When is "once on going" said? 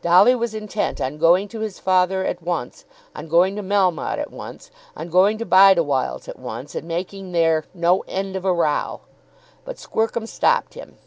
2.40-3.56, 4.30-5.38